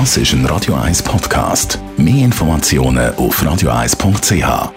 Das 0.00 0.16
ist 0.16 0.32
ein 0.32 0.44
Radio 0.46 0.74
1 0.74 1.04
Podcast. 1.04 1.78
Mehr 1.96 2.24
Informationen 2.24 3.14
auf 3.14 3.40
radio1.ch. 3.40 4.72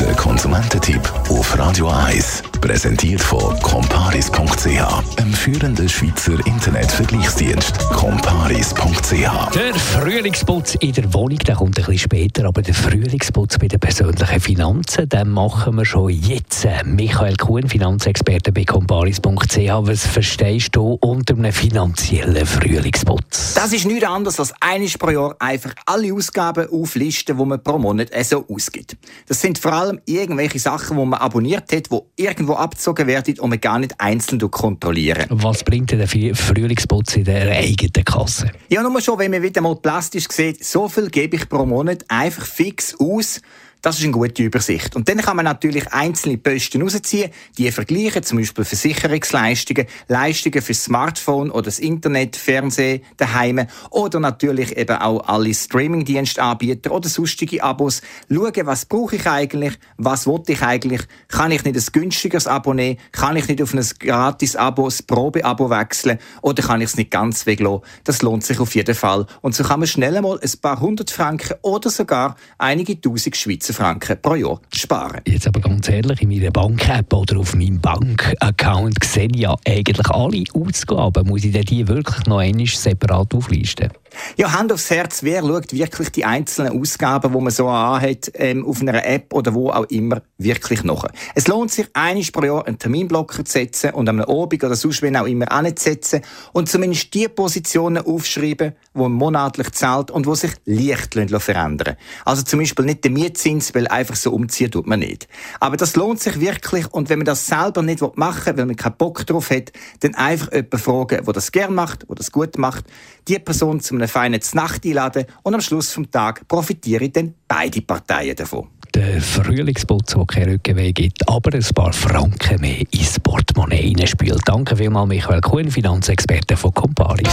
Der 0.00 0.14
Konsumententipp 0.14 1.12
auf 1.28 1.58
Radio 1.58 1.90
1 1.90 2.42
präsentiert 2.60 3.20
von 3.22 3.58
comparis.ch, 3.60 5.18
einem 5.18 5.32
führenden 5.32 5.88
Schweizer 5.88 6.34
Internetvergleichsdienst. 6.46 7.78
comparis.ch. 7.90 9.54
Der 9.54 9.74
Frühlingsputz 9.74 10.74
in 10.76 10.92
der 10.92 11.12
Wohnung, 11.14 11.38
der 11.38 11.54
kommt 11.56 11.78
ein 11.78 11.84
bisschen 11.84 11.98
später, 11.98 12.46
aber 12.46 12.60
der 12.60 12.74
Frühlingsputz 12.74 13.58
bei 13.58 13.68
den 13.68 13.80
persönlichen 13.80 14.40
Finanzen, 14.40 15.08
den 15.08 15.30
machen 15.30 15.76
wir 15.76 15.84
schon 15.84 16.10
jetzt. 16.10 16.66
Michael 16.84 17.36
Kuhn, 17.36 17.66
Finanzexperte 17.66 18.52
bei 18.52 18.64
comparis.ch. 18.64 19.56
Was 19.56 20.06
verstehst 20.06 20.76
du 20.76 20.98
unter 21.00 21.34
einem 21.34 21.52
finanziellen 21.52 22.44
Frühlingsputz? 22.44 23.54
Das 23.54 23.72
ist 23.72 23.86
nichts 23.86 24.06
anderes 24.06 24.38
als 24.38 24.52
einiges 24.60 24.98
pro 24.98 25.10
Jahr 25.10 25.36
einfach 25.38 25.74
alle 25.86 26.12
Ausgaben 26.12 26.68
auflisten, 26.70 27.38
die 27.38 27.44
man 27.44 27.62
pro 27.62 27.78
Monat 27.78 28.08
so 28.24 28.44
ausgibt. 28.48 28.96
Das 29.26 29.40
sind 29.40 29.58
vor 29.58 29.72
allem 29.72 30.00
irgendwelche 30.04 30.58
Sachen, 30.58 30.98
die 30.98 31.04
man 31.04 31.18
abonniert 31.20 31.72
hat, 31.72 31.90
die 31.90 32.22
irgendwo 32.22 32.49
abgezogen 32.58 33.06
werden 33.06 33.38
und 33.40 33.50
man 33.50 33.60
gar 33.60 33.78
nicht 33.78 33.94
einzeln 33.98 34.40
kontrollieren. 34.50 35.26
Was 35.30 35.64
bringt 35.64 35.90
denn 35.92 35.98
der 35.98 36.08
Frühlingsputz 36.08 37.16
in 37.16 37.24
der 37.24 37.50
eigenen 37.50 38.04
Kasse? 38.04 38.50
Ja, 38.68 38.82
nur 38.82 39.00
schon, 39.00 39.18
wenn 39.18 39.30
man 39.30 39.42
wieder 39.42 39.60
mal 39.60 39.76
plastisch 39.76 40.28
sieht, 40.30 40.64
so 40.64 40.88
viel 40.88 41.08
gebe 41.10 41.36
ich 41.36 41.48
pro 41.48 41.66
Monat 41.66 42.04
einfach 42.08 42.44
fix 42.44 42.94
aus 42.98 43.40
das 43.82 43.98
ist 43.98 44.04
eine 44.04 44.12
gute 44.12 44.42
Übersicht. 44.42 44.94
Und 44.94 45.08
dann 45.08 45.18
kann 45.18 45.36
man 45.36 45.44
natürlich 45.44 45.92
einzelne 45.92 46.36
Posten 46.38 46.82
rausziehen, 46.82 47.30
die 47.56 47.70
vergleichen, 47.70 48.22
zum 48.22 48.38
Beispiel 48.38 48.64
Versicherungsleistungen, 48.64 49.86
Leistungen 50.08 50.62
für 50.62 50.74
Smartphone 50.74 51.50
oder 51.50 51.62
das 51.62 51.78
Internet, 51.78 52.36
Fernsehen, 52.36 53.02
daheim 53.16 53.66
oder 53.90 54.20
natürlich 54.20 54.76
eben 54.76 54.96
auch 54.96 55.26
alle 55.26 55.54
Streamingdienstanbieter 55.54 56.90
oder 56.90 57.08
sonstige 57.08 57.62
Abos. 57.62 58.02
Schauen, 58.28 58.66
was 58.66 58.84
brauche 58.84 59.16
ich 59.16 59.26
eigentlich, 59.26 59.78
was 59.96 60.26
wollte 60.26 60.52
ich 60.52 60.62
eigentlich, 60.62 61.02
kann 61.28 61.50
ich 61.50 61.64
nicht 61.64 61.76
ein 61.76 61.92
günstigeres 61.92 62.46
Abo 62.46 62.74
nehmen, 62.74 62.98
kann 63.12 63.36
ich 63.36 63.48
nicht 63.48 63.62
auf 63.62 63.72
ein 63.72 63.84
Gratis-Abo, 63.98 64.88
ein 64.88 65.06
Probe-Abo 65.06 65.70
wechseln 65.70 66.18
oder 66.42 66.62
kann 66.62 66.80
ich 66.80 66.90
es 66.90 66.96
nicht 66.96 67.10
ganz 67.10 67.46
weglassen. 67.46 67.82
Das 68.04 68.22
lohnt 68.22 68.44
sich 68.44 68.60
auf 68.60 68.74
jeden 68.74 68.94
Fall. 68.94 69.26
Und 69.40 69.54
so 69.54 69.64
kann 69.64 69.80
man 69.80 69.86
schnell 69.86 70.20
mal 70.20 70.38
ein 70.38 70.52
paar 70.60 70.80
hundert 70.80 71.10
Franken 71.10 71.54
oder 71.62 71.90
sogar 71.90 72.36
einige 72.58 73.00
tausend 73.00 73.36
Schweizer 73.36 73.69
Schweizer 73.70 73.84
Franken 73.84 74.18
pro 74.20 74.34
Jahr 74.34 74.60
sparen. 74.72 75.20
Jetzt 75.26 75.46
aber 75.46 75.60
ganz 75.60 75.88
ehrlich, 75.88 76.22
in 76.22 76.28
meiner 76.28 76.50
Bank-App 76.50 77.12
oder 77.12 77.38
auf 77.38 77.54
meinem 77.54 77.80
Bank-Account 77.80 79.04
sehe 79.04 79.28
ich 79.32 79.40
ja 79.40 79.56
eigentlich 79.66 80.08
alle 80.10 80.44
Ausgaben. 80.54 81.28
Muss 81.28 81.44
ich 81.44 81.52
die 81.64 81.86
wirklich 81.86 82.26
noch 82.26 82.38
einmal 82.38 82.66
separat 82.66 83.34
auflisten? 83.34 83.90
Ja, 84.36 84.52
Hand 84.52 84.72
aufs 84.72 84.90
Herz, 84.90 85.22
wer 85.22 85.42
schaut 85.42 85.72
wirklich 85.72 86.10
die 86.10 86.24
einzelnen 86.24 86.78
Ausgaben, 86.80 87.32
die 87.32 87.38
man 87.38 87.50
so 87.50 87.68
anhat, 87.68 88.30
ähm, 88.34 88.66
auf 88.66 88.80
einer 88.80 89.04
App 89.04 89.32
oder 89.32 89.54
wo 89.54 89.70
auch 89.70 89.84
immer, 89.86 90.22
wirklich 90.38 90.84
nach? 90.84 91.04
Es 91.34 91.48
lohnt 91.48 91.70
sich, 91.70 91.88
einmal 91.92 92.24
pro 92.32 92.42
Jahr 92.44 92.66
einen 92.66 92.78
Terminblocker 92.78 93.44
zu 93.44 93.52
setzen 93.52 93.90
und 93.90 94.08
am 94.08 94.20
Abend 94.20 94.64
oder 94.64 94.74
sonst 94.74 95.02
wenn 95.02 95.16
auch 95.16 95.26
immer 95.26 95.50
anzusetzen 95.50 96.22
und 96.52 96.68
zumindest 96.68 97.12
die 97.14 97.28
Positionen 97.28 98.04
aufschreiben, 98.04 98.72
die 98.94 98.98
man 98.98 99.12
monatlich 99.12 99.70
zahlt 99.72 100.10
und 100.10 100.26
die 100.26 100.34
sich 100.34 100.52
leicht 100.64 101.14
verändern 101.14 101.96
Also 102.24 102.42
zum 102.42 102.60
Beispiel 102.60 102.84
nicht 102.84 103.04
den 103.04 103.12
Mietzins, 103.12 103.74
weil 103.74 103.88
einfach 103.88 104.16
so 104.16 104.32
umziehen 104.32 104.70
tut 104.70 104.86
man 104.86 105.00
nicht. 105.00 105.28
Aber 105.60 105.76
das 105.76 105.96
lohnt 105.96 106.20
sich 106.20 106.40
wirklich 106.40 106.86
und 106.92 107.08
wenn 107.08 107.18
man 107.18 107.26
das 107.26 107.46
selber 107.46 107.82
nicht 107.82 108.00
machen 108.16 108.46
will, 108.46 108.58
weil 108.58 108.66
man 108.66 108.76
keinen 108.76 108.96
Bock 108.96 109.26
drauf 109.26 109.50
hat, 109.50 109.72
dann 110.00 110.14
einfach 110.14 110.52
jemanden 110.52 110.78
fragen, 110.78 111.24
der 111.24 111.32
das 111.32 111.52
gerne 111.52 111.74
macht, 111.74 112.08
der 112.08 112.16
das 112.16 112.32
gut 112.32 112.58
macht, 112.58 112.84
die 113.28 113.38
Person 113.38 113.80
zum 113.80 113.99
einem 114.00 114.08
feinen 114.08 114.40
Nacht 114.54 114.84
einladen 114.84 115.26
und 115.42 115.54
am 115.54 115.60
Schluss 115.60 115.92
vom 115.92 116.10
Tag 116.10 116.46
profitieren 116.48 117.12
dann 117.12 117.34
beide 117.46 117.80
Parteien 117.82 118.36
davon. 118.36 118.68
Der 118.94 119.20
Frühlingsputz, 119.20 120.14
der 120.14 120.24
keinen 120.26 120.52
Rückenweg 120.52 120.96
gibt, 120.96 121.28
aber 121.28 121.54
ein 121.54 121.64
paar 121.74 121.92
Franken 121.92 122.60
mehr 122.60 122.80
ins 122.90 123.20
Portemonnaie 123.20 123.76
hineinspült. 123.76 124.42
Danke 124.44 124.76
vielmals, 124.76 125.08
Michael 125.08 125.40
Kuhn, 125.40 125.70
Finanzexperte 125.70 126.56
von 126.56 126.74
Comparis. 126.74 127.28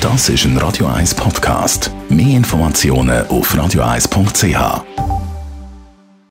Das 0.00 0.28
ist 0.28 0.44
ein 0.44 0.58
Radio 0.58 0.86
1 0.86 1.14
Podcast. 1.14 1.90
Mehr 2.10 2.36
Informationen 2.36 3.26
auf 3.28 3.54
radio1.ch. 3.54 5.13